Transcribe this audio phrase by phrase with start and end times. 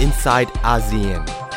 [0.00, 1.47] inside ASEAN.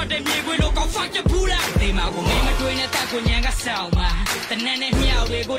[0.00, 4.08] ထွက်တဲ့မြေခွေလို့ကောက်ဖတ်ချက်ဘူးလားဒီမှာကိုမင်းမတွေးနဲ့တက်ကိုညံကဆောင်မှာ
[4.48, 5.58] တနက်နဲ့မြောက်တွေကို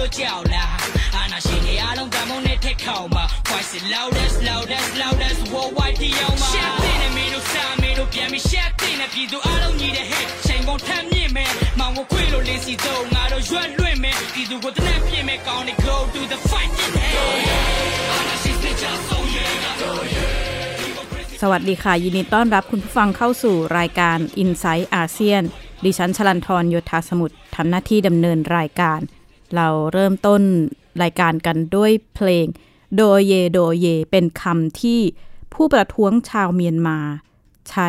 [0.00, 0.72] လို့ကြောက်လား
[1.16, 17.30] အာနာရှင်တွေအားလုံးကမုန်းနဲ့ထက်ခေါင်မှာ voice is loudest loudest loudest worldwide ဒီအောင်မှာရှက်တဲ့နဲ့မင်းတို့စာမင်းတို့ပြန်ပြီးရှက်တဲ့နဲ့ပြည်သူအားလုံးညီတဲ့ hit ချိန်ကုန်ထမ်းမြင့်မယ်မောင်ကိုခွေလို့လင်းစီတော့ငါတို့ရွက်လွင့်မယ်ပြည်သူကိုတနက်ပြင့်မယ်ကောင်းနေ go to the fight in hell
[18.10, 20.45] အာနာရှင်တွေကြောက်ဆုံးရဲ့ငါတို့
[21.42, 25.42] สวัสดีค่ะ ยินดีต้อนรับคุณผู้ฟังเข้าสู่รายการ i n s i ซต์อาเซียน
[25.84, 29.00] ดิฉันชลันทรโยธาสมุทรทำหน้าที่ดำเนินรายการ
[29.54, 30.42] เราเริ่มต้น
[31.02, 32.46] รายการกันด้วยเพลง
[32.94, 35.00] โดเยโดเย เป็นคำที่
[35.54, 36.98] ผู้ประท้วงชาวเมียนมา
[37.70, 37.88] ใช้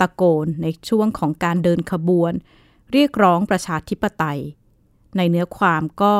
[0.00, 2.32] ตะโกนในช่วงของการเดินขบวน
[2.92, 4.40] เรียกร้องประชาธิปไตย
[5.16, 6.14] ในเนื้อความก็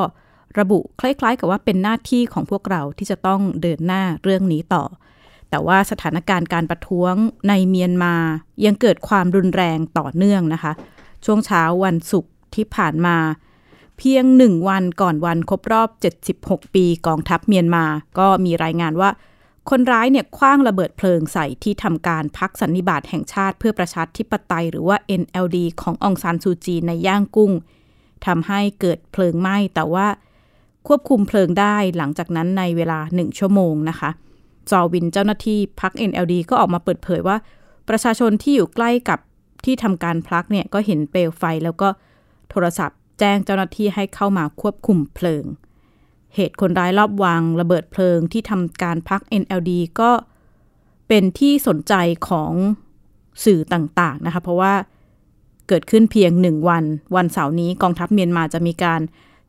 [0.58, 4.84] ระบุคล้ายๆ กับว่าเป็นหน้าที่ของพวกเราที่จะต้องเดินหน้าเรื่องนี้ต่อ
[5.52, 7.14] แต่ว่าสถานการณ์การประท้วง
[7.48, 8.14] ในเมียนมา
[8.64, 10.72] ยังเกิดความรุนแรงต่อเนื่องนะคะ
[11.24, 13.16] ช่วงเช้าวันศุกร์ที่ผ่านมา
[13.98, 15.88] เพียงหนึ่งวันก่อนวันครบรอบ
[16.32, 17.84] 76 ปีกองทัพเมียนมา
[18.18, 19.10] ก็มีรายงานว่า
[19.70, 27.52] คนร้ายเนี่ยคว้างระเบิดเพลิงใส่ที่ทำการพักสันนิบาตแห่งชาติเพื่อประชาธิปไตยหรือว่า NLD ขององซานซูจีในย่างกุ้ง
[28.26, 30.06] ทำให้เกิดเพลิงไหม้แต่ว่า
[30.88, 34.10] ควบคุมเพลิงได้หลังจากนั้นในเวลาหนึ่งชั่วโมงนะคะ
[34.70, 37.36] จอวินเจ้าหน้าที่พัก NLD ก็ออกมาเปิดเผยว่า
[37.88, 39.18] ประชาชนที่อยู่ใกล้กับ
[39.64, 41.88] ที่ทำการพลักเนี่ยก็เห็นเปลวไฟแล้วก็
[42.50, 45.44] โทรศัพท์ แจ้งเจ้าหน้าที่ให้เข้ามาควบคุมเพลิง
[46.34, 49.70] เหตุคนร้ายรอบวางระเบิดเพลิงที่ทำการพัก NLD
[50.00, 50.10] ก็
[51.08, 51.94] เป็นที่สนใจ
[52.28, 52.52] ของ
[53.44, 54.74] สื่อต่างๆนะคะ เพราะว่า
[55.68, 56.84] เกิดขึ้นเพียงหนึ่งวัน
[57.16, 59.00] วันเสาร์นี้กองทัพเมียนมาจะมีการ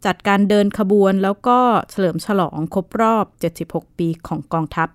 [0.06, 1.60] จัดการเดินขบวน แล้วก็
[1.90, 3.26] เฉลิมฉลองครบรอบ
[3.62, 4.90] 76 ปีของกองทัพ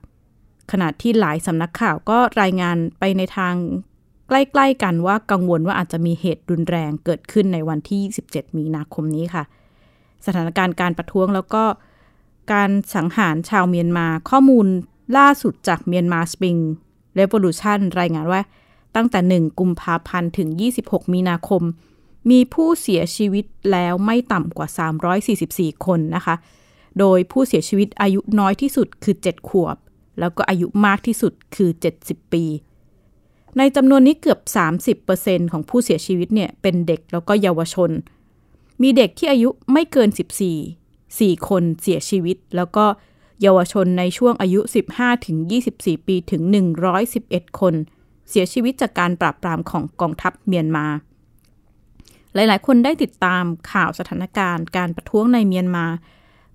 [0.73, 3.55] ขณะที่หลายสำนักข่าวก็รายงานไปในทาง
[4.29, 8.01] ใกล้ ๆ กันว่ากังวลว่าอาจจะมีเหตุรุนแรงเกิดขึ้นในวันที่
[8.33, 9.45] 27 มีนาคมนี้ค่ะ
[10.27, 11.65] สถานการณ์การประท้วงแล้วก็
[12.53, 14.67] การสังหารชาวเมียนมาข้อมูล
[15.17, 16.57] ล่าสุดจากเมียนมาสปริง
[17.15, 18.41] เร v o l u ชันรายงานว่า
[18.97, 20.49] ตั้งแต่ 1 กุมภาพันธ์ถึง
[20.83, 21.63] 26 มีนาคม
[22.31, 24.69] มีผู้เสียชีวิตแล้วไม่ต่ำกว่า
[25.27, 26.35] 344 คนนะคะ
[26.99, 29.77] โดยผู้เสียชีวิตอายุน้อยที่สุดคือ 7 ขวบ
[30.21, 31.71] แล้วก็อายุมากที่สุดคือ
[32.01, 32.45] 70 ปี
[33.59, 34.41] ในจำนวนนี้เกือบ
[34.97, 37.91] 30%ของผู้เสียชีวิตเนี่ยเป็นเด็กแล้วก็เยาวชน
[38.83, 40.09] มีเด็กที่อายุไม่เกิน
[40.79, 42.85] 14 4 คนเสียชีวิต แล้วก็
[43.43, 44.61] เยาวชนในช่วงอายุ
[44.95, 45.37] 15ถึง
[45.75, 46.43] 24 ปีถึง
[47.01, 47.75] 111 คน
[48.31, 50.87] เสียชีวิตจากการปราบปรามของกองทัพเมียนมา
[52.35, 55.87] หลายๆ คนได้ติดตามข่าวสถานการณ์การประท้วงในเมียนมา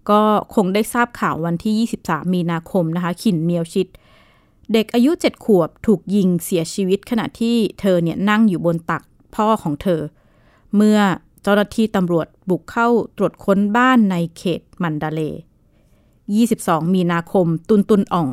[0.10, 0.22] ก็
[0.56, 3.88] คงได้ทราบข่าววันที่ 23 มีนาคมนะคะ ขินเมียวชิด
[4.74, 9.04] เด็กอายุ 7 ขวบถูกยิงเสียชีวิต ขณะที่เธอเนี่ยนั่งอยู่บนตัก
[9.36, 10.02] พ่อของเธอ
[10.76, 11.00] เมื่อ
[11.44, 12.88] เจ้าหน้าที่ตำรวจบุกเข้า
[13.18, 15.22] ตรวจค้นบ้านในเขตมันดาเล
[16.28, 18.28] 22 มีนาคม ตุนตุนอ่อง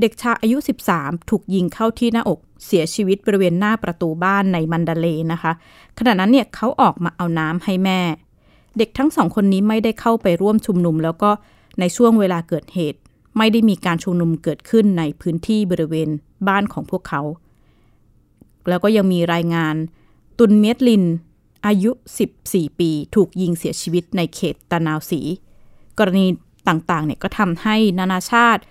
[0.00, 0.56] เด็กชายอายุ
[0.94, 5.52] 13 ถูกยิงเข้าที่หน้าอกเสียชีวิตบริเวณหน้าประตูบ้านในมันดาเลนะคะ
[5.98, 8.00] ขณะนั้นเนี่ยเขาออกมาเอาน้ำให้แม่
[8.78, 11.30] เด็กทั้งสองคนนี้ไม่ได้เข้าไปร่วมชุมนุม แล้วก็
[11.80, 12.98] ในช่วงเวลาเกิดเหตุ
[13.38, 16.08] ไม่ได้มีการชุมนุมเกิดขึ้นในพื้นที่บริเวณ
[16.48, 17.22] บ้านของพวกเขา
[18.68, 19.74] แล้วก็ยังมีรายงาน
[20.38, 21.04] ตุนเมียดลิน
[21.66, 21.90] อายุ
[22.34, 25.20] 14 ปี ถูกยิงเสียชีวิตในเขตตะนาวสี
[25.98, 26.26] กรณี
[26.68, 28.62] ต่างๆเนี่ยก็ทำให้นานาชาติ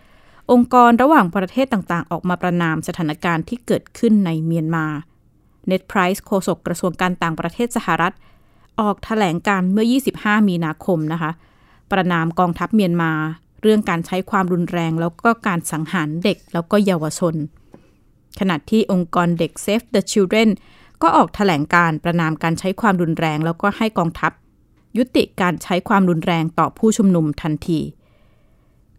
[0.52, 4.86] องค์กรระหว่างประเทศต่างๆ ออกมาประนามสถานการณ์ที่เกิดขึ้นในเมียนมา
[5.68, 8.14] เน็ตไพรส์โฆษกกระทรวงการต่างประเทศสหรัฐ
[8.80, 9.86] ออกแถลงการเมื่อ
[10.18, 11.32] 25 มีนาคมนะคะ
[11.92, 13.12] ประนามกองทัพเมียนมา
[13.62, 17.36] เรื่องการใช้ความรุนแรง แล้วก็การสังหารเด็กแล้วก็เยาวชน
[18.40, 20.50] ขณะที่องค์กรเด็ก Save the Children
[21.02, 24.32] ก็ออกแถลงการประนามการใช้ความรุนแรง แล้วก็ให้กองทัพ
[24.98, 27.80] ยุติการใช้ความรุนแรงต่อผู้ชุมนุมทันที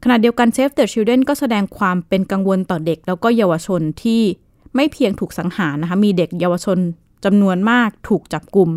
[0.03, 4.23] ขณะเดียวกัน Save the Children ก็แสดงความเป็นกังวลต่อเด็ก แล้วก็เยาวชนที่
[4.75, 6.79] ไม่เพียงถูกสังหารนะคะ มีเด็กเยาวชน
[7.25, 8.71] จำนวนมากถูกจับกลุ่ม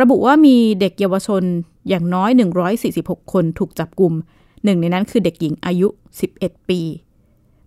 [0.00, 1.42] ระบุว่ามีเด็กเยาวชน
[1.88, 2.30] อย่างน้อย
[2.82, 4.12] 146 คนถูกจับกลุ่ม
[4.64, 5.88] หนึ่งในนั้นคือเด็กหญิงอายุ
[6.28, 6.80] 11 ปี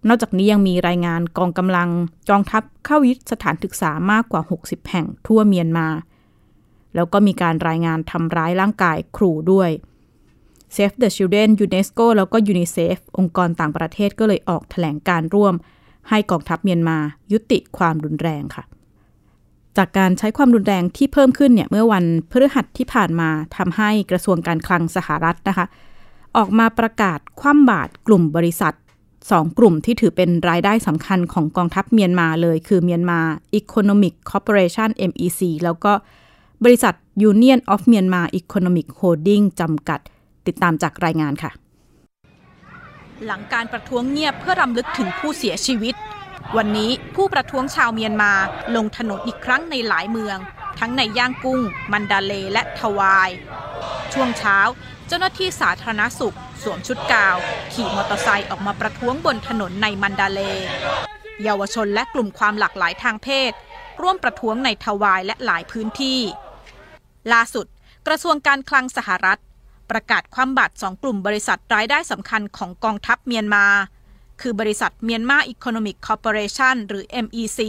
[0.08, 1.90] นอกจากนี้ยังมีรายงานกองกำลัง
[2.30, 5.88] กองทัพเข้ายึดสถานศึกษามากกว่า 60 แห่งทั่วเมียนมา
[6.96, 9.70] แล้วก็มีการรายงานทำร้ายร่างกายครูด้วย
[10.76, 15.54] Save the Children UNESCO แล้วก็ UNICEF องค์กรต่างประเทศก็เลยออกแถลงการร่วม
[16.10, 16.98] ให้กองทัพเมียนมา
[17.32, 18.64] ยุติความรุนแรงค่ะ
[19.80, 25.66] จากการใช้ความรุนแรงที่เพิ่มขึ้นเนี่ยเมื่อวันพฤหัสที่ผ่านมาทำให้กระทรวงการคลังสหรัฐนะคะ
[26.38, 28.74] ออกมาประกาศคว่ำบาตรกลุ่มบริษัท
[29.32, 33.20] สองกลุ่มที่ถือเป็นรายได้สำคัญของกองทัพเมียนมาเลย คือเมียนมา
[33.60, 35.94] Economic Corporation MEC แล้วก็
[36.64, 36.94] บริษัท
[37.30, 40.00] Union of Myanmar Economic Holding จำกัด
[40.48, 41.52] ติดตามจากรายงานค่ะ
[43.26, 45.96] หลังการประท้วงเงียบเพื่อรำลึกถึงผู้เสียชีวิต
[46.58, 48.32] วันนี้ผู้ประท้วงชาวเมียนมา
[48.76, 50.38] ลงถนนอีกครั้งในหลายเมือง
[50.80, 53.30] ทั้งในย่างกุ้ง มันดาเลและทวาย
[54.14, 54.58] ช่วงเช้า
[55.08, 57.38] เจ้าหน้าที่สาธารณสุข สวมชุดกาว
[57.74, 60.42] ขี่มอเตอร์ไซค์ออกมาประท้วงบนถนนในมันดาเล
[61.44, 63.52] เยาวชนและกลุ่มความหลากหลายทางเพศ
[64.02, 66.20] ร่วมประท้วงในทวายและหลายพื้นที่
[67.34, 67.66] ล่าสุด
[68.08, 69.40] กระทรวงการคลังสหรัฐ
[69.92, 73.66] ประกาศความบาดสองกลุ่มบริษัทรายได้สำคัญของกองทัพเมียนมา
[74.42, 77.60] คือบริษัทเมียนมาอีโคโนมิกคอร์ปอเรชันหรือ MEC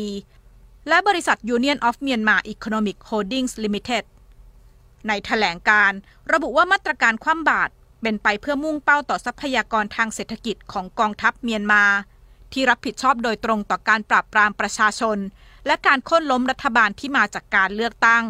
[0.88, 4.05] และบริษัท Union of Myanmar Economic Holdings Limited
[5.08, 5.93] ในแถลงการ
[6.32, 7.72] ระบุว่ามาตรการคว่ำบาตร
[8.02, 11.84] เป็นไปเพื่อมุ่งเป้าต่อทรัพยากรทางเศรษฐกิจของกองทัพเมียนมา
[12.52, 15.19] ที่รับผิดชอบโดยตรงต่อการปราบปรามประชาชน
[15.67, 18.25] และการโค่นล้มรัฐบาลที่มาจากการเลือกตั้ง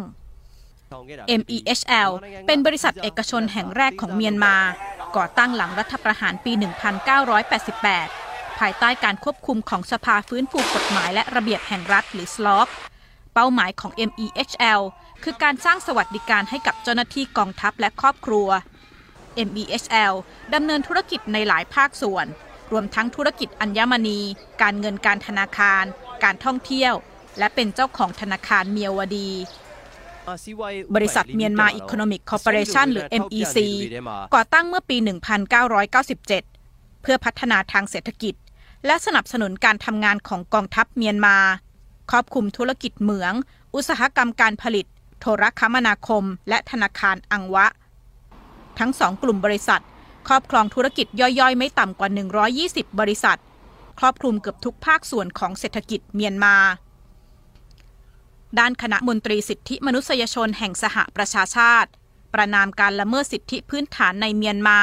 [1.39, 2.11] MEHL
[2.47, 4.55] เป็นบริษัทเอกชนแห่งแรกของเมียนมา
[5.15, 8.20] ก่อตั้งหลังรัฐประหารปี 1988
[8.61, 12.69] ภายใต้การควบคุมของสภาฟื้นฟูกฎหมายและระเบียบแห่งรัฐหรือ SLOC
[13.33, 14.81] เป้าหมายของ MEHL
[15.23, 18.47] คือการสร้างสวัสดิการให้กับเจ้าหน้าที่กองทัพและครอบครัว
[19.47, 20.13] MEHL
[20.53, 22.25] ดำเนินธุรกิจในหลายภาคส่วน
[22.71, 24.19] รวมทั้งธุรกิจอัญมณี
[24.61, 25.83] การเงินการธนาคาร
[26.23, 26.93] การท่องเที่ยว
[27.39, 29.29] และเป็นเจ้าของธนาคารเมียวดี
[30.95, 33.57] บริษัทเมียนมาอีโคโนมิกคอร์ปอเรชันหรือ MEC
[34.35, 34.97] ก่อตั้งเมื่อปี
[35.79, 38.33] 1997 เพื่อพัฒนาทางเศรษฐกิจ
[38.85, 41.37] และสนับสนุนการทำงานของกองทัพเมียนมา
[42.11, 43.33] ครอบคลุมธุรกิจเหมือง
[43.75, 44.85] อุตสาหกรรมการผลิต
[45.19, 47.65] โทรคมนาคม และธนาคารอังวะ
[48.79, 49.81] ทั้งสองกลุ่มบริษัท
[50.27, 52.09] ครอบครองธุรกิจย่อยๆ ไม่ต่ำกว่า
[52.53, 53.39] 120 บริษัท
[53.99, 56.55] ครอบคลุมเกือบทุกภาคส่วนของเศรษฐกิจเมียนมา
[58.59, 61.89] ด้านคณะมนตรีสิทธิมนุษยชนแห่งสหประชาชาติ
[62.33, 64.79] ประนามการละเมิดสิทธิพื้นฐานในเมียนมา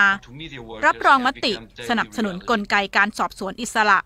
[0.86, 1.52] รับรองมติ
[1.88, 3.98] สนับสนุนกลไกการสอบสวนอิสระ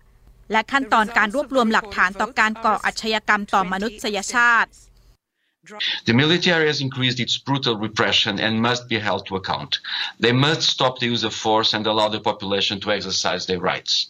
[0.51, 4.69] และขั้นตอนการรวบรวมหลักฐานต่อการก่ออาชญากรรมต่อมนุษยชาติ
[6.05, 9.79] The military has increased its brutal repression and must be held to account.
[10.19, 14.07] They must stop the use of force and allow the population to exercise their rights.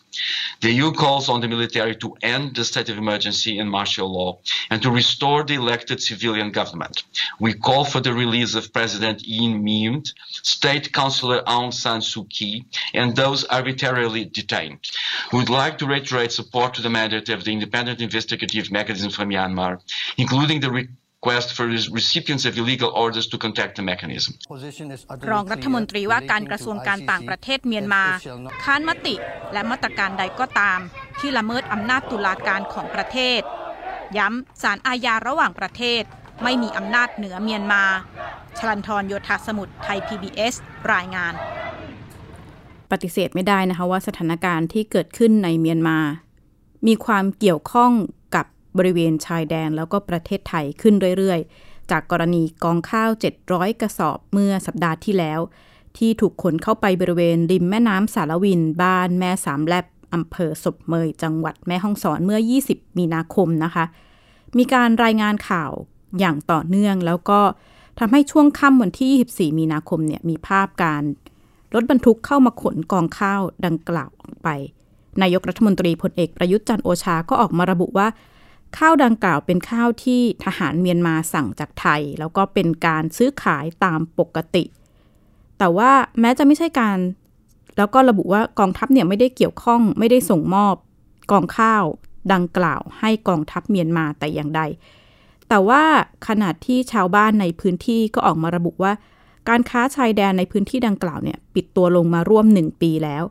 [0.62, 4.40] The EU calls on the military to end the state of emergency and martial law
[4.72, 7.04] and to restore the elected civilian government.
[7.40, 12.66] We call for the release of President Yin Myint, State Councillor Aung San Suu Kyi,
[12.96, 14.90] and those arbitrarily detained.
[15.32, 19.26] We would like to reiterate support to the mandate of the Independent Investigative Mechanism for
[19.26, 19.82] Myanmar,
[20.18, 20.88] including the
[21.24, 21.66] request for
[22.00, 24.32] recipients of illegal orders to contact the mechanism.
[25.32, 28.04] รองรัฐมนตรีว่าการกระทรวงการต่างประเทศเมียนมา
[28.64, 29.16] ค้านมติ
[29.54, 30.80] และมาตรการใดก็ตาม
[31.20, 33.42] ที่ละเมิดอำนาจตุลาการของประเทศ
[34.18, 36.04] ย้ำสารอาญาระหว่างประเทศ
[36.44, 37.84] ไม่มีอำนาจเหนือเมียนมา
[38.58, 40.54] ชลันทรโยธาสมุทรไทย PBS
[40.94, 41.34] รายงาน
[42.92, 46.00] ปฏิเสธไม่ได้นะคะว่าสถานการณ์ที่เกิดขึ้นในเมียนมา
[46.88, 47.92] มีความเกี่ยวข้อง
[48.23, 48.23] กั
[48.78, 53.10] บริเวณชายแดนแล้วก็ประเทศไทยขึ้นเรื่อยๆ จากกรณีกองข้าว
[53.46, 55.40] 700 กระสอบเมื่อสัปดาห์ที่แล้ว
[55.98, 62.40] ที่ถูกขนเข้าไปบริเวณริมแม่น้ำสารวิน บ้านแม่สามแลบอำเภอศพเมยจังหวัดแม่ฮ่องสอนเมื่อ
[62.70, 63.86] 20 มีนาคมนะคะ
[64.58, 65.72] มีการรายงานข่าว
[66.20, 67.40] อย่างต่อเนื่องแล้วก็
[68.00, 71.04] ทำให้ช่วงค่ำวันที่ 24 มีนาคมเนี่ยมีภาพการ
[71.74, 74.50] รถบรรทุกเข้ามาขนกองข้าวดังกล่าวออกไป
[75.22, 78.08] นายกรัฐมนตรีพลเอกประยุทธ์จันโอชาก็ออกมาระบุว่า
[78.78, 84.64] ข้าวดังกล่าวเป็นข้าวที่ทหารเมียนมาสั่งจากไทย แล้วก็เป็นการซื้อขายตามปกติ
[85.58, 86.98] แต่ว่าแม้จะไม่ใช่การ
[87.78, 90.76] แล้วก็ระบุว่ากองทัพเนี่ยไม่ได้เกี่ยวข้องไม่ได้ส่งมอบ
[91.32, 91.84] กองข้าว
[92.34, 94.62] ดังกล่าวให้กองทัพเมียนมาแต่อย่างใด
[95.50, 95.84] แต่ว่า
[96.28, 98.94] ขณะที่ชาวบ้านในพื้นที่ก็ออกมาระบุว่า
[99.50, 103.24] การค้าชายแดนในพื้นที่ดังกล่าวเนี่ยปิดตัวลงมาร่วมหนึ่งปีแล้ว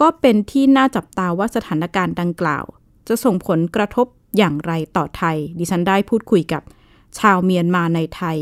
[0.00, 2.64] ก็เป็นที่น่าจับตาว่าสถานการณ์ดังกล่าว
[3.08, 4.06] จะส่งผลกระทบ
[4.38, 6.62] อย่างไรต่อไทย ดิฉันได้พูดคุยกับ
[7.18, 8.38] ชาวเมียนมาในไทย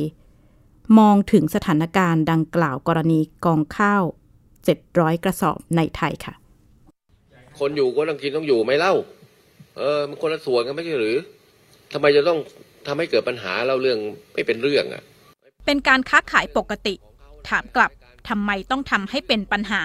[0.99, 4.03] มองถึงสถานการณ์ดังกล่าวกรณีกองข้าว
[4.63, 6.35] 700 กระสอบในไทยค่ะ
[7.59, 8.95] คนอยู่ก็ต้องกินต้องอยู่ไหมเล่า
[9.77, 11.17] เออมันคนละส่วนกันไม่ใช่หรือ
[11.93, 12.39] ทำไมจะต้อง
[12.87, 13.99] ทำให้เกิดปัญหาเราเรื่อง
[14.35, 15.03] ไม่เป็นเรื่องอะ
[15.67, 16.95] เป็นการค้าขายปกติ
[17.49, 17.91] ถามกลับ
[18.29, 19.83] ทำไมต้องทำให้เป็นปัญหา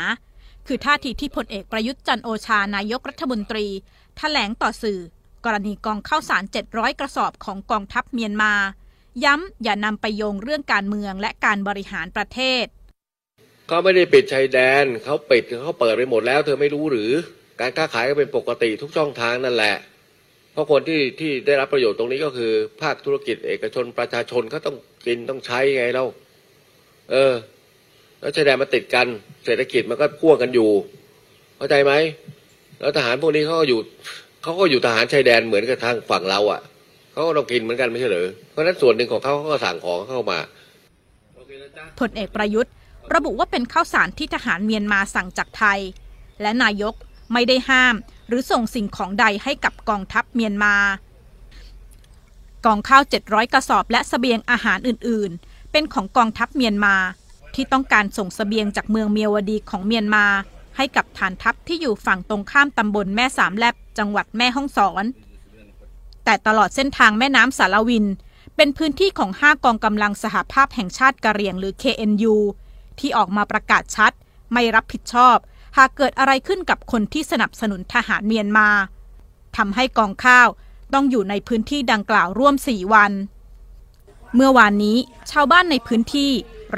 [0.67, 3.71] คือท่าทีที่พลเอกประยุทธ์จันทร์โอชานายกรัฐมนตรีถ
[4.17, 4.99] แถลงต่อสื่อ
[5.45, 8.53] กรณีกองข้าวสาร 700 กระสอบของกองทัพเมียนมา
[9.23, 12.65] ย้ำอย่านำไปโยงเรื่องการเมืองและการบริหารประเทศ
[13.67, 17.11] เขาไม่ได้ปิดชายแดนเขาปิดเขาเปิดไปหมดแล้ว เธอไม่รู้หรือ
[17.59, 19.75] การค้าขายก็เป็นปกติทุกช่องทางนั่นแหละ
[20.51, 26.05] เพราะคนที่ที่ได้รับประโยชน์ตรงนี้ก็คือ ภาคธุรกิจเอกชนประชาชนเขาต้องกินต้องใช้ไงเล่า
[27.11, 27.33] เออ
[28.19, 29.07] แล้วชายแดนมาติดกัน
[29.45, 30.69] เศรษฐกิจมันก็พ่วงกันอยู่
[31.57, 31.93] เข้าใจไหม
[32.79, 33.79] แล้วทหารพวกนี้เขาก็อยู่
[34.43, 36.61] เขาก็อยู่ทหารชายแดนเหมือนกับทางฝั่งเราอะ
[37.11, 40.39] เขาก็ต้องกินเหมือนกันไม่ใช่หรือเพราะนั้นส่วนหนึ่งของเขาเขาก็สั่งของเข้ามา
[41.99, 42.73] พลเอกประยุทธ์
[43.15, 45.79] ระบุว่าเป็นข้าวสารที่ทหารเมียนมาสั่งจากไทย
[46.41, 46.93] และนายก
[47.33, 47.95] ไม่ได้ห้าม
[48.27, 50.75] หรือส่งสิ่งของใดให้กับกองทัพเมียนมา
[52.65, 56.95] กองข้าว 700 กระสอบและสเสบียงอาหารอื่น ๆ เป็นของกองทัพเมียนมา
[57.55, 60.25] ที่ต้องการส่งสเสบียงจากเมืองเมียวดีของเมียนมา
[60.77, 65.05] ให้กับฐานทัพที่อยู่ฝั่งตรงข้ามตำบลแม่สามแลบจังหวัดแม่ฮ่องสอน
[66.25, 68.05] แต่ตลอดเส้นทางแม่น้ำสารวิน
[68.55, 72.35] เป็นพื้นที่ของ 5 กองกำลังสหภาพแห่งชาติกะเหรี่ยงหรือ KNU
[72.99, 74.11] ที่ออกมาประกาศชัด
[74.53, 75.37] ไม่รับผิดชอบ
[75.77, 78.69] หากเกิดอะไรขึ้นกับคนที่สนับสนุนทหารเมียนมา
[79.57, 80.47] ทำให้กองข้าว
[80.93, 83.11] ต้องอยู่ในพื้นที่ดังกล่าวร่วม 4 วัน
[84.35, 84.97] เมื่อวานนี้
[85.31, 86.31] ชาวบ้านในพื้นที่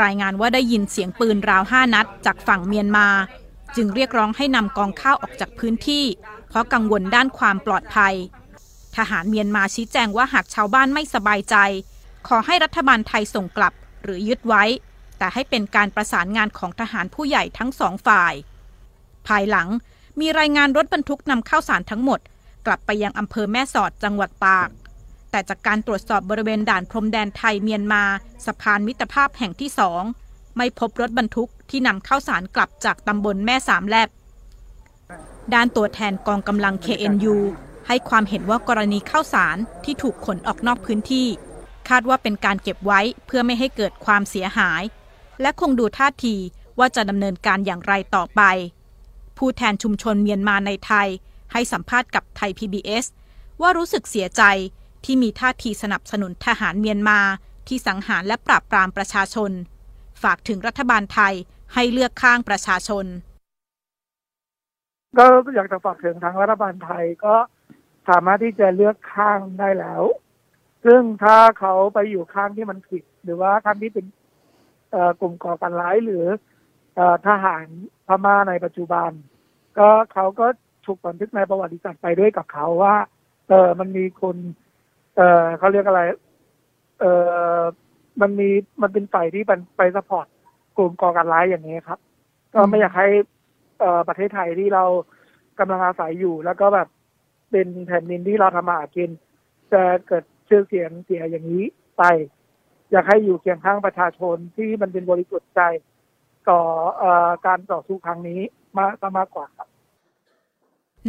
[0.03, 3.07] รายงานว่าได้ยินเสียงปืนราวห้านัดจากฝั่งเมียนมา
[3.75, 6.05] จึงเรียกร้องให้นำกองข้าวออกจากพื้นที่
[6.49, 8.15] เพราะกังวลด้านความปลอดภัย
[8.97, 11.55] ทหารเมียนมาชี้แจงว่าหากชาวบ้านไม่สบายใจ
[12.27, 14.63] ขอให้รัฐบาลไทยส่งกลับหรือยึดไว้
[15.17, 18.33] แต่ให้เป็นการประสานงานของทหารผู้ใหญ่ทั้งสองฝ่าย
[19.27, 19.67] ภายหลัง
[20.19, 22.19] มีรายงานรถบรรทุกนำข้าวสารทั้งหมด
[22.65, 24.69] กลับไปยังอำเภอแม่สอดจังหวัดตาก
[25.31, 28.03] แต่จากการตรวจสอบบริเวณด่านพรมแดนไทยเมียนมา
[28.45, 30.01] สะพานมิตรภาพแห่งที่สอง
[30.57, 34.09] ไม่พบรถบรรทุก ที่นำข้าวสารกลับจากตำบลแม่สามแลบ
[35.53, 37.35] ด้านตัวแทนกองกำลัง KNU
[37.87, 41.27] ให้ความเห็นว่ากรณีข้าวสารที่ถูกขนออกนอกพื้นที่
[41.89, 44.81] คาดว่าเป็นการเก็บไว้เพื่อไม่ให้เกิดความเสียหาย
[45.41, 46.35] และคงดูท่าที
[46.79, 48.41] ว่าจะดำเนินการอย่างไรต่อไป
[49.37, 51.07] ผู้แทนชุมชนเมียนมาในไทย
[51.51, 53.05] ให้สัมภาษณ์กับไทย PBS
[53.61, 54.43] ว่ารู้สึกเสียใจ
[55.05, 57.19] ที่มีท่าทีสนับสนุนทหารเมียนมา
[57.67, 59.51] ที่สังหารและปราบปรามประชาชน
[60.23, 61.33] ฝากถึงรัฐบาลไทย
[61.73, 63.05] ให้เลือกข้างประชาชน
[65.17, 65.25] ก็
[65.55, 67.35] อยากจะฝากถึงทางรัฐบาลไทยก็
[68.09, 70.03] สามารถที่จะเลือกข้างได้แล้ว
[70.85, 74.05] ซึ่งถ้าเขาไปอยู่ข้างที่มันผิด หรือว่าข้างที่เป็น
[75.21, 76.25] กลุ่มก่อการร้ายหรือ
[76.97, 77.65] อทหาร
[78.07, 79.11] พม่าในปัจจุบัน
[79.77, 80.47] ก็เขาก็
[80.85, 82.95] ถูกบันทึกในประวัติศาสตร์ไปด้วยกับเขาว่า
[83.47, 84.35] เออมันมีคน
[85.15, 86.01] เออเขาเรียกอะไร
[86.99, 87.05] เอ
[87.57, 87.61] อ
[88.21, 88.49] มันมี
[88.81, 90.27] มันเป็นฝ่ายที่มันไปสปอร์ต
[90.77, 91.99] กลุ่มก่อการร้ายอย่างนี้ครับ
[92.53, 93.07] ก็ไม่อยากให้
[93.79, 94.83] เอ่อประเทศไทยที่เรา
[95.59, 96.87] กำลังอาศัยอยู่ แล้วก็แบบ
[97.51, 99.09] เป็นแผ่นดินที่เราทำมาหากิน
[99.73, 101.65] จะเกิดชื่อเสียงเสียอย่างนี้
[101.97, 102.03] ไป
[102.91, 105.61] อยากให้อยู่เคียงข้างประชาชนที่มันเป็นบริสุทธิ์ใจ
[106.49, 106.59] ต่อ
[107.01, 107.03] อ
[107.45, 108.41] การต่อสู้ครั้งนี้
[108.77, 109.67] มากมากกว่าครับ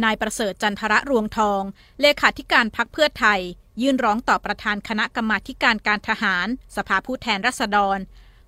[0.03, 1.61] นายประเสริฐจันทระรวงทอง
[2.01, 3.41] เลขาธิการพักเพื่อไทย
[3.81, 7.97] ยื่นร้องต่อประธานคณะกรรมาธิการการทหาร สภาผู้แทนราษฎร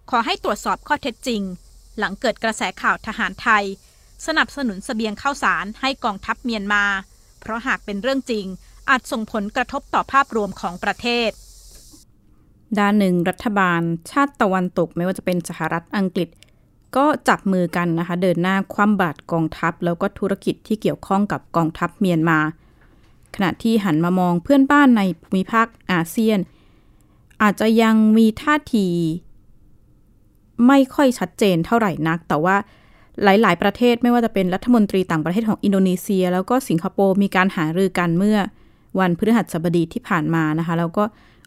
[0.10, 1.42] ขอให้ตรวจสอบข้อเท็จจริง
[1.98, 3.64] หลังเกิดกระแสข่าวทหารไทย
[4.26, 6.84] สนับสนุนสเสบียงข้าวสารให้กองทัพเมียนมา
[7.40, 8.46] เพราะหากเป็นเรื่องจริง
[8.90, 11.30] อาจส่งผลกระทบต่อภาพรวมของประเทศ
[12.78, 16.30] ด้านหนึ่งรัฐบาล ชาติตะวันตกไม่ว่าจะเป็นสหรัฐอังกฤษ
[16.96, 22.40] ก็จับมือกันนะคะ เดินหน้าคว่ำบาตรกองทัพ แล้วก็ธุรกิจที่เกี่ยวข้องกับกองทัพเมียนมา
[23.36, 26.40] ขณะที่หันมามองเพื่อนบ้านในภูมิภาคอาเซียน
[27.42, 28.88] อาจจะยังมีท่าที
[30.68, 32.56] ไม่ค่อยชัดเจนเท่าไหร่นัก แต่ว่า
[33.24, 38.38] หลาย ๆ ประเทศไม่ว่าจะเป็นรัฐมนตรีต่างประเทศของอินโดนีเซีย แล้วก็สิงคโปร์มีการหารือกันเมื่อ
[39.00, 41.04] วันพฤหัสบดีที่ผ่านมานะคะ แล้วก็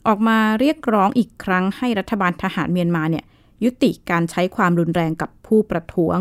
[0.07, 3.25] ออกมาเรียกร้องอีกครั้งให้รัฐบาลทหารเมียนมาเนี่ย
[3.65, 6.19] ยุติการใช้ความรุนแรงกับผู้ประท้วง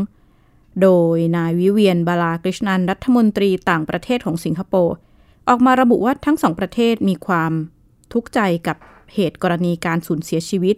[0.82, 4.96] โดยนายวิเวียนบาลากริชนันรัฐมนตรีต่างประเทศของสิงคโปร์
[5.50, 7.52] ออกมาระบุว่าทั้งสองประเทศมีความ
[8.14, 8.78] ทุกข์ใจกับ
[9.14, 10.76] เหตุกรณีการสูญเสียชีวิต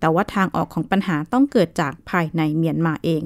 [0.00, 3.22] แต่ว่าทางออกของปัญหาต้องเกิดจากภายในเมียนมาเอง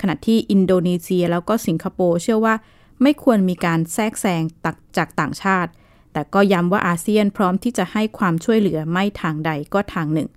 [0.00, 2.54] ขณะที่อินโดนีเซียแล้วก็สิงคโปร์เชื่อว่า
[3.02, 5.70] ไม่ควรมีการแทรกแซงตักจากต่างชาติ
[6.12, 10.28] แต่ก็ย้ำว่าอาเซียนพร้อมที่จะให้ความช่วยเหลือไม่ทางใดก็ทางหนึ่ง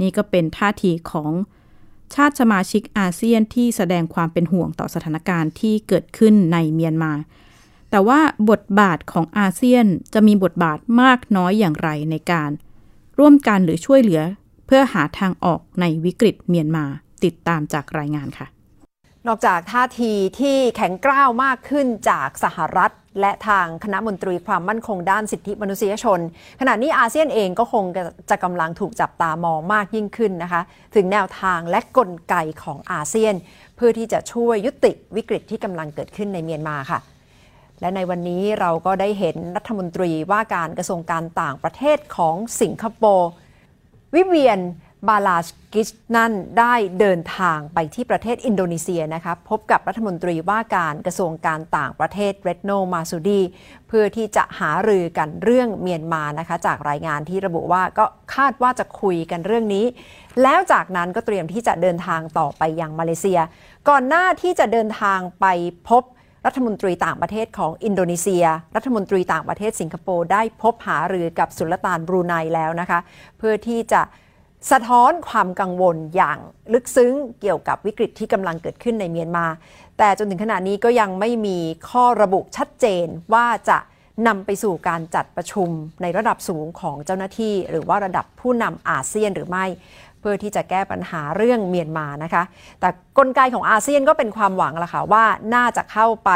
[0.00, 1.32] นี่ก็เป็นท่าทีของ
[2.14, 7.12] ชาติสมาชิกอาเซียนที่แสดงความเป็นห่วงต่อสถานการณ์ที่เกิดขึ้นในเมียนมา
[7.90, 8.20] แต่ว่า
[8.50, 12.50] บทบาทของอาเซียนจะมีบทบาทมากน้อยอย่างไรในการ
[13.18, 14.22] ร่วมกันหรือช่วยเหลือ
[14.72, 16.84] พื่อหาทางออกในวิกฤตเมียนมา
[17.24, 18.46] ติดตามจากรายงานค่ะ
[19.26, 26.20] นอกจากท่าทีที่แข็งกร้าวมากขึ้นจากสหรัฐ และทางคณะมนตรีความมั่นคงด้านสิทธิมนุษยชน
[26.60, 27.84] ขณะนี้อาเซียนเองก็คง
[28.30, 30.62] จะกำลังถูกจับตามองมากยิ่งขึ้นนะคะ
[30.94, 33.34] ถึงแนวทางและกลไกของอาเซียน
[33.76, 37.00] เพื่อที่จะช่วยยุติวิกฤตที่กำลังเกิดขึ้นในเมียนมาค่ะ
[37.80, 43.30] และในวันนี้เราก็ได้เห็นรัฐมนตรีว่าการกระทรวงการต่างประเทศของสิงคโปร์
[44.14, 44.58] วิเวียน
[45.08, 53.40] บาลาสกิชนั่นได้เดินทางไปที่ประเทศอินโดนีเซียนะคะพบกับรัฐมนตรีว่าการกระทรวงการต่างประเทศเรดโนมาซูดี
[53.88, 59.86] เพื่อที่จะหารือกันเรื่องเมียนมานะคะ จากรายงานที่ระบุว่าก็คาดว่าจะคุยกันเรื่องนี้
[60.42, 63.40] แล้วจากนั้นก็เตรียมที่จะเดินทางต่อไปยังมาเลเซีย
[63.88, 65.46] ก่อนหน้าที่จะเดินทางไป
[65.88, 66.02] พบ
[66.46, 68.44] รัฐมนตรีต่างประเทศของอินโดนีเซีย
[68.76, 73.00] รัฐมนตรีต่างประเทศสิงคโปร์ได้พบหารือกับสุลต่านบรูไนแล้วนะคะ
[73.38, 74.02] เพื่อที่จะ
[74.70, 76.38] สะท้อนความกังวลอย่าง
[76.72, 79.46] ลึกซึ้งเกี่ยวกับวิกฤตที่กำลังเกิดขึ้นในเมียนมา
[79.98, 81.58] แต่จนถึงขณะนี้ก็ยังไม่มี
[81.90, 83.78] ข้อระบุชัดเจนว่าจะ
[84.26, 85.68] นำไปสู่การจัดประชุม
[86.02, 89.66] ในระดับสูงของเจ้าหน้าที่ หรือว่าระดับผู้นำอาเซียนหรือไม่
[90.20, 92.42] เพื่อที่จะแก้ปัญหาเรื่องเมียนมานะคะ
[92.80, 95.24] แต่กลไกของอาเซียนก็เป็นความหวังละค่ะว่า
[95.54, 96.30] น่าจะเข้าไป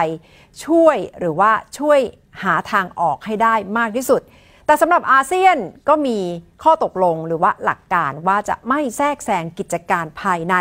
[0.66, 1.98] ช่วยหรือว่าช่วย
[2.42, 4.20] หาทางออกให้ได้มากที่สุด
[4.66, 5.56] แต่สำหรับอาเซียน
[5.88, 6.18] ก็มี
[6.62, 10.54] ข้อตกลงหรือว่าหลักการว่าจะไม่แทรกแซงกิจการภายใน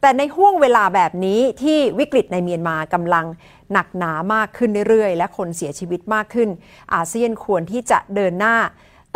[0.00, 3.26] แต่ในห่วงเวลาแบบนี้ที่วิกฤตในเมียนมากำลัง
[3.72, 6.48] หนักหนามากขึ้นเรื่อยๆ และคนเสียชีวิตมากขึ้น
[6.94, 8.56] อาเซียนควรที่จะเดินหน้า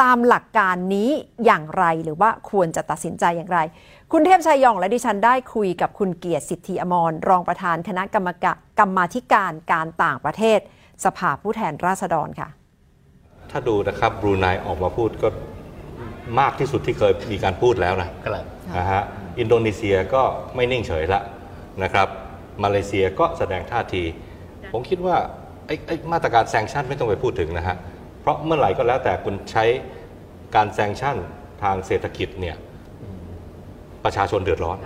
[0.03, 1.11] ตามหลักการนี้
[1.45, 3.59] อย่างไรหรือว่าควรจะตัดสินใจอย่างไร
[4.13, 8.47] คุณเทพชัยยองและดิฉันได้คุยกับคุณเกียรติสิทธิอมรรองประธานคณะกรรมก
[8.79, 10.59] กรรมาธิการการต่างประเทศ
[11.05, 12.49] สภาผู้แทนราษฎรค่ะ
[13.51, 15.29] ถ้าดูนะครับบรูไนออกมาพูดก็
[16.41, 18.45] มากที่สุดที่เคยมีการพูดแล้วนะครับ
[18.79, 19.03] นะฮะ
[19.39, 20.23] อินโดนีเซียก็
[20.55, 21.21] ไม่นิ่งเฉยละ
[21.83, 22.09] นะครับ
[22.63, 24.03] มาเลเซียก็แสดงท่าที
[24.73, 25.17] ผมคิดว่า
[25.67, 27.77] ไอ้ไอ้มาตรการแซงชั่นไม่ต้องไปพูดถึงนะฮะ
[28.21, 29.65] เพราะเมื่อไหร่ก็แล้วแต่คุณใช้
[30.55, 31.17] การแซงชั่น
[31.63, 32.57] ทางเศรษฐกิจเนี่ย
[34.05, 34.79] ประชาชนเดือดร้อน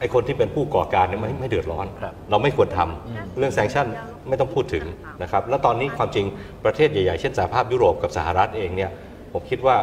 [0.00, 3.86] ไอ้คนที่เป็นผู้ก่อการเนี่ยไม่ไม่เดือดร้อนครับเราไม่ควรทำเรื่องแซงชั่น
[4.28, 4.84] ไม่ต้องพูดถึง
[5.22, 6.26] นะครับ แล้วตอนนี้ความจริง
[6.64, 8.90] ประเทศใหญ่ๆ เช่นสหภาพยุโรปกับสหรัฐเองเนี่ย
[9.32, 9.76] ผมคิดว่า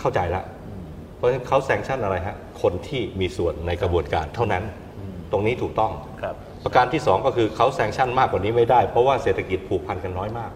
[0.00, 0.44] เข้าใจแล้ว
[1.16, 4.64] เพราะฉะนั้นเขาแซงชั่นอะไรฮะ คนที่มีส่วนในกระบวนการเท่านั้น
[5.32, 10.50] ตรงนี้ถูกต้องครับ ประการที่สองก็คือเขาแซงชั่นมากกว่านี้ไม่ได้ เพราะว่าเศรษฐกิจผูกพันกันน้อยมาก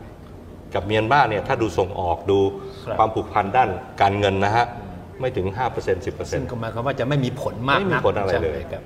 [0.74, 2.38] กับเมียนมาเนี่ยถ้าดูส่งออกดู
[2.86, 3.70] ครับความผูกพันด้าน
[4.02, 4.66] การเงินนะฮะ
[5.20, 8.82] ไม่ถึง5%ซึ่ง10%ก็หมายความว่าจะไม่มีผลมากไม่มีนักผลอะไรเลยใช่ครับ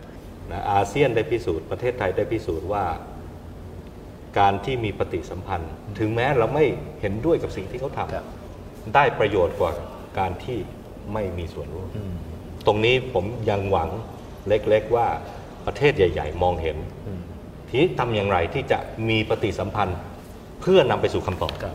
[0.50, 2.85] นะอาเซียนได้พิสูจน์ประเทศไทยได้พิสูจน์ว่า
[4.38, 6.64] การที่มีปฏิสัมพันธ์ ถึงแม้เราไม่
[7.00, 9.70] เห็นด้วยกับสิ่งที่เขาทครับำได้ประโยชน์กว่า
[10.18, 10.59] การที่
[11.12, 11.88] ไม่มีส่วนร่วม
[12.66, 13.88] ตรงนี้ผมยังหวัง
[14.48, 15.09] เล็กๆว่า
[15.66, 16.76] ประเทศใหญ่ ๆ มองเห็น
[17.68, 19.98] ทีนี้ทำอย่างไรที่จะมีปฏิสัมพันธ์
[20.61, 21.74] เพื่อนำไปสู่คำตอบครับ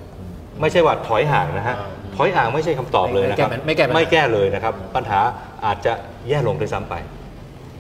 [0.61, 5.19] ไม่ใช่ว่าถอยห่างนะฮะอ่าถอยห่างไม่ใช่คำตอบเลยนะครับไม่แก้ปัญหาไม่แก้เลยนะครับ ปัญหา
[5.65, 5.93] อาจจะ
[6.27, 6.95] แย่ลงด้วยซ้ำไป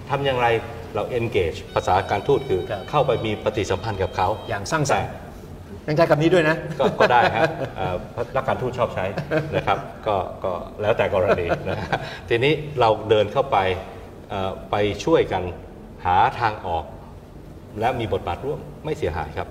[0.09, 0.47] ทำอย่างไร
[0.95, 5.09] เรา engage ภาษาการทูตคือครับเข้าไปมีปฏิสัมพันธ์กับเขาอย่างสร้างสรรค์
[5.87, 7.43] ยังใช้คำนี้ด้วยนะ ก็ก็ได้ฮะ
[7.77, 7.95] เอ่อ
[8.35, 9.05] นักการทูตชอบใช้
[9.55, 11.89] นะครับ ก็ก็แล้วแต่กรณีนะฮะ
[12.29, 13.57] ทีนี้เราเดินเข้าไป
[14.29, 15.43] เอ่อไปช่วยกัน
[16.05, 16.85] หาทางออก
[17.79, 19.47] และมีบทบาทร่วมไม่เสียหายครับ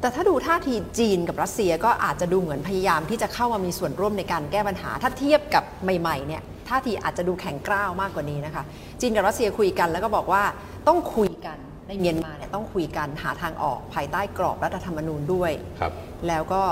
[0.00, 5.64] แต่ถ้าดูท่าทีจีนกับรัสเซียก็อาจจะดูเหมือนพยายามที่จะเข้ามามีส่วนร่วมในการแก้ปัญหา ถ้าเทียบกับ
[6.00, 8.62] ใหม่ๆเนี่ยท่าทีอาจจะดูแข็งกร้าวมากกว่านี้นะคะ
[9.00, 10.42] จีนกับรัสเซียคุยกันแล้วก็บอกว่า
[10.88, 15.92] ต้องคุยกันในเมียนมาเนี่ยต้องคุยกันหาทางออกภายใต้กรอบรัฐธรรมนูญด้วยครับ
[16.28, 16.62] แล้วก็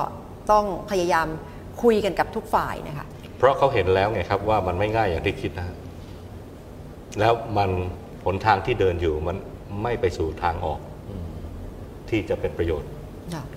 [0.53, 1.27] ต้องพยายาม
[1.83, 3.07] คุยกันกับทุกฝ่ายนะคะ
[3.39, 5.77] เพราะเขาเห็นแล้วไงครับว่ามันไม่ง่ายอย่างที่คิดนะฮะ
[7.21, 7.71] แล้วมัน
[8.27, 9.37] หนทางที่เดินอยู่มัน
[9.83, 10.81] ไม่ไปสู่ทางออก
[12.11, 12.91] ที่จะเป็นประโยชน์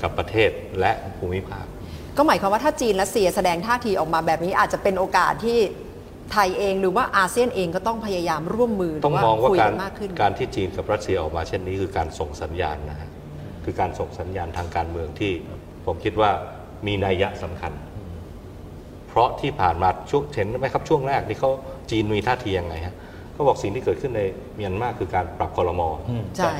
[0.02, 0.50] กับประเทศ
[0.80, 1.66] และภูมิภาค
[2.18, 5.60] ก็หมายความว่าถ้าจีนรัสเซียแสดงท่าทีออกมาแบบนี้อาจจะเป็นโอกาสที่
[6.32, 13.10] ไทยเองหรือว่าอาเซียนเองก็ต้องพยายามร่วมมือหรืต้องมองว่าคุยการกันมากขึ้นการที่จีนกับรัสเซียออกมาเช่นนี้คือการส่งสัญญาณนะฮะ
[13.64, 15.32] คือการส่งสัญญาณทางการเมืองที่
[15.86, 16.32] ผมคิดว่า
[16.88, 17.74] มีนัยยะสำคัญ
[19.08, 21.52] เพราะที่ผ่านมาช่วงเห็นไหมครับช่วงแรกที่เขา
[21.92, 22.96] จีนมีท่าทียังไงฮะ
[23.34, 24.22] เขาบอกสิ่งที่เกิดขึ้นใน
[24.56, 25.90] เมียนมาคือการปรับคอรมอ
[26.38, 26.54] ใช่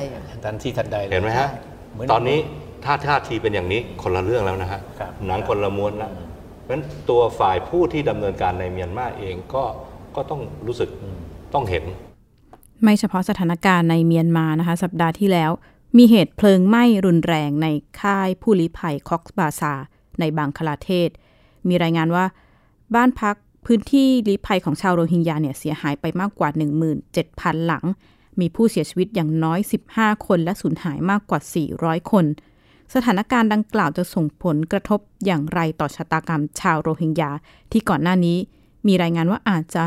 [0.44, 1.48] ทันทีทันใดลยเห็นไหมฮะ
[1.92, 2.38] เหมือนตอนนี้
[2.84, 6.12] ถ้าท่าทีเป็นอย่างนี้คนละเรื่องแล้วนะฮะครับหนังคนละม้วนแล้ว
[6.62, 9.64] เพราะฉะนั้นตัวฝ่ายผู้ที่ดำเนินการในเมียนมาเองก็
[10.16, 10.90] ก็ต้องรู้สึก
[11.54, 11.84] ต้องเห็น
[12.82, 15.50] ไม่เฉพาะสถานการณ์ในเมียนมานะคะ สัปดาห์ที่แล้ว
[15.96, 17.66] มีเหตุเพลิงไหม้รุนแรงใน
[18.00, 19.74] ค่ายผู้ลี้ภัยคอกส์บาซา
[20.20, 21.10] ในบังคลาเทศ
[21.68, 22.24] มีรายงานว่า
[22.94, 26.48] บ้านพัก พื้นที่ลี้ภัยของชาวโรฮิงญาเนี่ยเสียหายไปมากกว่า
[27.08, 27.84] 17,000 หลัง
[28.40, 29.60] มีผู้เสียชีวิตอย่างน้อย
[29.92, 31.40] 15 คนและสูญหายมากกว่า
[31.76, 32.24] 400 คน
[32.94, 37.30] สถานการณ์ดังกล่าวจะส่งผลกระทบอย่างไรต่อชะตากรรมชาวโรฮิงญา
[37.72, 38.38] ที่ก่อนหน้านี้
[38.86, 39.84] มีรายงานว่าอาจจะ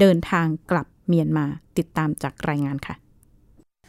[0.00, 1.46] เดินทางกลับเมียนมา
[1.78, 2.94] ติดตามจากรายงานค่ะ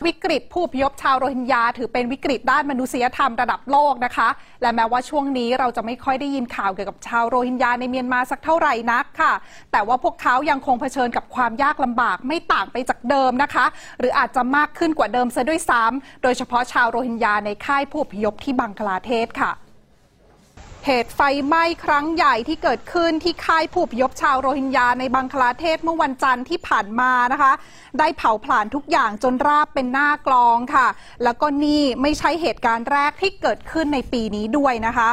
[0.06, 4.30] วิกฤตผู้พยพชาวโรฮิงญาถือเป็นวิกฤตด้านมนุษยธรรมระดับโลกนะคะ
[4.62, 9.34] และแม้ว่าช่วงนี้เราจะไม่ค่อยได้ยินข่าวเกี่ยวกับชาวโรฮิงญาในเมียนมาสักเท่าไหร่นักค่ะ
[9.72, 13.66] แต่ว่าพวกเขายังคงเผชิญกับความยากลำบากไม่ต่างไปจากเดิมนะคะ
[14.00, 19.52] หรืออาจจะมากขึ้นกว่าเดิมซะด้วยซ้ำโดยเฉพาะชาวโรฮิงญาในค่ายผู้พยพที่บังคลาเทศค่ะ
[20.86, 27.54] เหตุไฟไหม้ครั้งใหญ่ที่เกิดขึ้นที่ค่ายผู้พยพชาวโรฮิงญาในบังคลาเทศเมื่อวันจันทร์ที่ผ่านมานะคะ
[28.00, 30.88] ได้เผาผลาญทุกอย่างจนราบเป็นหน้ากลองค่ะ
[31.24, 35.10] แล้วก็นี่ไม่ใช่เหตุการณ์แรกที่เกิดขึ้นในปีนี้ด้วยนะคะ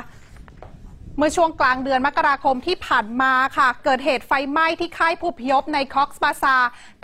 [1.18, 6.57] เมื่อช่วงกลางเดือนมกราคมที่ผ่านมาค่ะ เกิดเหตุไฟไหม้ที่ค่ายผู้อพยพในคอกส์บาซา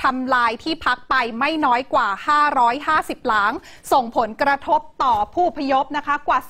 [0.03, 2.09] ทำลายที่พักไปไม่น้อยกว่า
[2.69, 3.53] 550 หลัง
[3.93, 6.41] ส่งผลกระทบต่อผู้พยพนะคะกว่า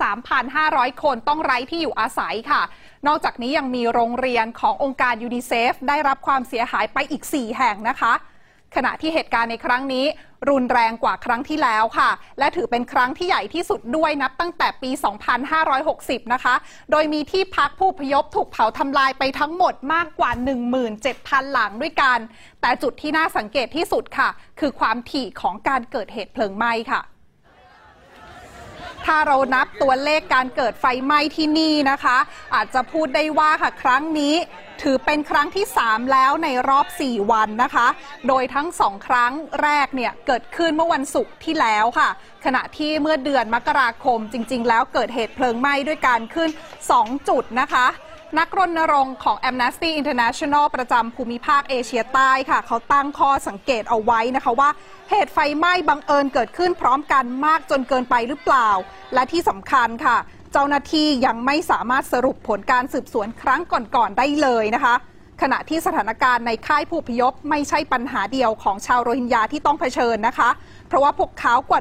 [0.47, 2.63] 3,500 คนต้องไร้ที่อยู่อาศัยค่ะ
[3.07, 8.13] นอกจากนี้ยังมีโรงเรียนขององค์การยูนิเซฟได้รับความเสียหายไปอีก 4 แห่งนะคะ
[8.77, 10.07] ขณะที่เหตุการณ์ในครั้งนี้
[10.51, 14.91] รุนแรงกว่าครั้งที่แล้วค่ะ และถือเป็นครั้งที่ใหญ่ที่สุดด้วยนับตั้งแต่ปี
[15.61, 16.55] 2560 นะคะ
[16.91, 20.31] โดยมีที่พักผู้พยพถูกเผาทำลายไปทั้งหมดมากกว่า
[20.93, 22.19] 17,000 หลังด้วยกัน
[22.61, 24.29] แต่จุดที่น่าสังเกตที่สุดค่ะ
[24.61, 27.01] คือความถี่ของการเกิดเหตุเพลิงไหม้ค่ะ
[29.07, 32.19] ถ้าเรานับตัวเลขการเกิดไฟไหม้ที่นี่นะคะ
[32.55, 34.35] อาจจะพูดได้ว่าค่ะครั้งนี้
[34.83, 37.89] ถือเป็นครั้งที่ 3 แล้วในรอบ 4 วันนะคะ
[38.29, 39.33] โดยทั้งสองครั้ง
[39.63, 42.09] แรกเนี่ยเกิดขึ้นเมื่อวันศุกร์ที่แล้วค่ะ
[42.45, 46.51] ขณะที่เมื่อเดือนมกราคมจริง ๆ แล้วเกิดเหตุเพลิงไหม้ด้วยการขึ้น
[46.89, 47.87] 2 จุดนะคะ
[48.39, 54.71] นักรณรงค์ของ Amnesty International ประจำภูมิภาคเอเชียใต้ค่ะ เขาตั้งข้อสังเกตเอาไว้นะคะว่า
[55.11, 58.69] เหตุไฟไหม้บังเอิญเกิดขึ้นพร้อมกันมากจนเกินไปหรือเปล่า
[59.15, 60.17] และที่สำคัญค่ะ
[60.53, 64.95] เจ้าหน้าที่ยังไม่สามารถสรุปผลการสืบสวนครั้งก่อนๆได้เลยนะคะ
[65.43, 70.51] ขณะที่สถานการณ์ในค่ายผู้พยพไม่ใช่ปัญหาเดียวของชาวโรฮิงญาที่ต้องเผชิญนะคะ
[70.91, 71.81] เพราะว่าพวกเขากว่า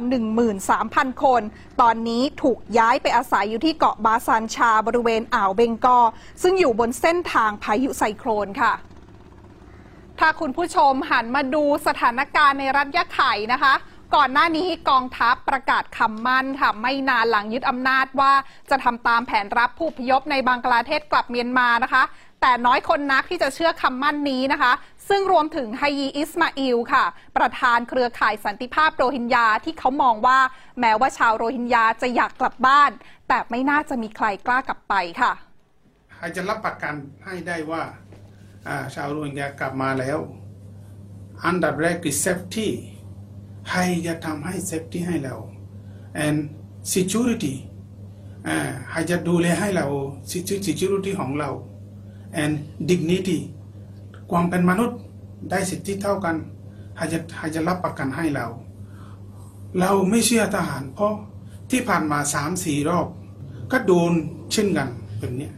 [0.61, 1.41] 13,000 คน
[1.81, 5.99] ตอนนี้ถูกย้ายไปอาศัยอยู่ที่เกาะบาซานชาบริเวณอ่าวเบงกอ
[6.41, 8.73] ซึ่งอยู่บนเส้นทางพายุไซโครนค่ะ
[10.19, 13.73] ถ้าคุณผู้ชมหันมาดูสถานการณ์ในรัฐยะไข่นะคะ
[14.15, 18.33] ก่อนหน้านี้กองทัพประกาศคำมั่นค่ะไม่นานหลังยึดอำนาจว่า
[18.69, 22.03] จะทำตามแผนรับผู้พยพในบังกลาเทศกลับเมียนมานะคะ
[22.41, 24.71] แต่น้อยคนนักที่จะเชื่อคำมั่นนี้นะคะ
[25.09, 27.05] ซึ่งรวมถึงไฮยีอิสมาอิลค่ะ
[27.37, 30.39] ประธานเครือข่ายสันติภาพโรฮิงญาที่เขามองว่า
[30.79, 32.91] แม้ว่าชาวโรฮิงญาจะอยากกลับบ้าน
[33.27, 35.31] แต่ไม่น่าจะมีใครกล้ากลับไปค่ะ
[36.15, 36.95] ใครจะรับประกัน
[37.25, 37.83] ให้ได้ว่า
[38.95, 40.19] ชาวโรฮิงญากลับมาแล้ว
[41.45, 42.67] อันดับแรกคือ safety
[43.69, 45.35] ใครจะทำให้ safety ให้เรา
[46.25, 46.39] and
[46.93, 47.55] security
[48.89, 49.87] ใครจะดูแลให้เรา
[50.67, 51.49] security ของเรา
[52.41, 52.53] and
[52.89, 53.39] dignity
[54.31, 54.99] ความเป็นมนุษย์
[55.49, 56.35] ได้สิทธิเท่ากัน
[56.95, 58.47] ใครจะใครจะรับประกันให้เรา
[59.79, 61.13] เราไม่เชื่อทหาร เพราะ
[61.71, 63.07] ที่ผ่านมาสามสี่รอบ
[63.71, 64.11] ก็โดน
[64.53, 64.87] เช่นกัน
[65.19, 65.49] แบบนี้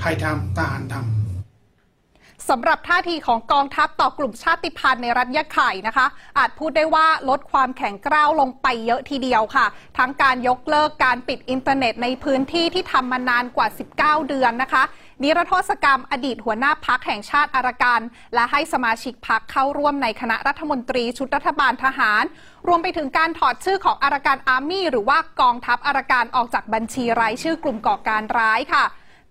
[0.00, 1.21] ใครทำทหารทำ
[2.48, 6.06] สำหรับท่าทีของกองทัพต่อกลุ่มชาติพันธุ์ในรัฐยะไข่นะคะ
[6.38, 9.66] อาจพูดได้ว่าลดความแข็งกร้าวลงไปเยอะทีเดียวค่ะ
[9.98, 14.82] ทั้งการยกเลิกการปิดอินเทอร์เน็ตในพื้นที่ที่ทำมานานกว่า 19 เดือนนะคะ
[15.22, 18.00] นิรโทษกรรมอดีตหัวหน้าพักแห่งชาติอารากัน
[18.34, 22.24] และให้สมาชิกพักเข้าร่วมในคณะรัฐมนตรีชุดรัฐบาลทหาร
[22.68, 28.84] รวมไปถึงการถอดชื่อของอารากันอาร์มี่หรือว่ากองทัพอารากันออกจากบัญชีรายชื่อกลุ่มก่อการร้ายค่ะ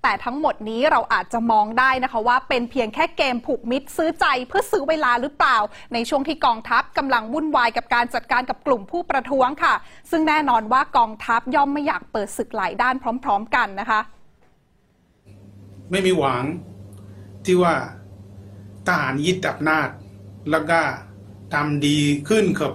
[0.04, 5.58] แต่ทั้งหมดนี้เราอาจจะมองได้นะคะว่าเป็นเพียงแค่เกมผูกมิตรซื้อใจเพื่อซื้อเวลาหรือเปล่า
[5.94, 9.76] ในช่วงที่กองทัพกำลังวุ่นวายกับการจัดการกับกลุ่มผู้ประท้วงค่ะ
[10.12, 14.02] ซึ่งแน่นอนว่ากองทัพย่อมไม่อยากเปิดศึกหลายด้านพร้อม ๆ กันนะคะ
[15.92, 16.44] ไม่มีหวัง
[17.46, 17.76] ที่ว่า
[18.88, 19.90] ทหารยึดอำนาจ
[20.52, 20.80] แล้วก็
[21.54, 22.72] ทำดีขึ้นกับ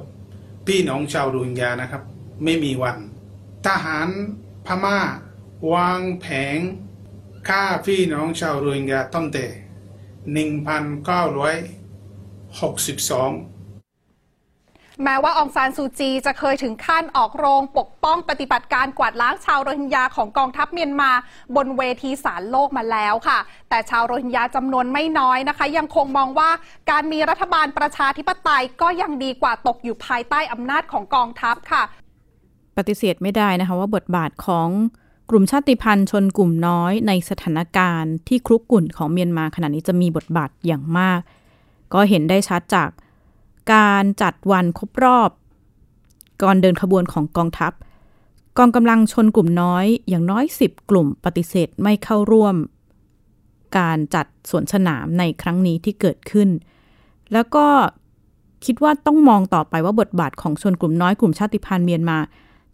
[0.66, 2.02] พี่น้องชาวรฮิงญานะครับ
[2.44, 2.96] ไม่มีวัน
[3.66, 4.08] ทหาร
[4.66, 4.98] พม่า
[5.72, 6.58] วางแผง
[7.48, 9.44] ฆ่าพี่น้องชาวโรฮิงญาตั้งแต่
[10.52, 10.66] 1962
[15.04, 21.10] แม้ว่าองซานซูจีจะเคยถึงขั้นออกโรงปกป้องปฏิบัติการกวาดล้างชาวโรฮิงญาของกองทัพเมียนมา
[21.56, 26.50] บนเวทีศาลโลกมาแล้วค่ะ แต่ชาวโรฮิงญาจำนวนไม่น้อยนะคะ ยังคงมองว่า
[26.90, 31.82] การมีรัฐบาลประชาธิปไตยก็ยังดีกว่าตกอยู่ภายใต้อำนาจของกองทัพค่ะ
[32.78, 34.68] ปฏิเสธไม่ได้นะคะว่าบทบาทของ
[35.30, 41.20] กลุ่มชาติพันธุ์ชนกลุ่มน้อยในสถานการณ์ที่ครุกกุ่นของเมียนมาขณะนี้จะมีบทบาทอย่างมาก
[41.92, 42.90] ก็เห็นได้ชัดจาก
[43.72, 45.30] การจัดวันครบรอบ
[46.42, 47.72] ก่อนเดินขบวนของกองทัพ
[48.58, 52.56] กองกำลังชนกลุ่มน้อยอย่างน้อย 10 กลุ่มปฏิเสธไม่เข้าร่วม
[53.78, 56.48] การจัดสวนสนามในครั้งนี้ที่เกิดขึ้น
[57.32, 57.66] แล้วก็
[58.64, 62.18] คิดว่าต้องมองต่อไปว่าบทบาทของชนกลุ่มน้อยกลุ่มชาติพันธุ์เมียนมา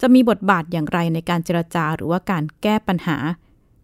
[0.04, 3.16] จะมีบทบาทอย่างไรในการเจรจาหรือว่าการแก้ปัญหา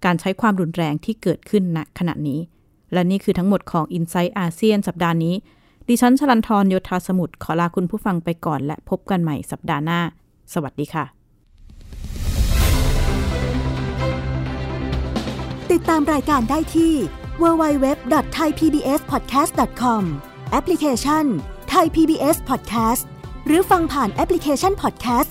[0.04, 2.40] การใช้ความรุนแรงที่เกิดขึ้นณขณะนี้
[2.92, 5.34] และนี่คือทั้งหมดของ i n s i ซต์อาเซียนสัปดาห์นี้
[5.88, 10.00] ดิฉันชลันทรโยธาสมุทรขอลาคุณผู้ฟังไปก่อนและพบกันใหม่สัปดาห์หน้า
[10.52, 11.04] สวัสดีค่ะ
[15.72, 16.92] ติดตามรายการได้ที่
[17.42, 20.02] www.thaipbspodcast.com
[20.50, 21.24] แอปพลิเคชัน
[21.72, 23.02] Thai PBS Podcast
[23.46, 25.30] หรือฟังผ่านแอปพลิเคชัน Podcast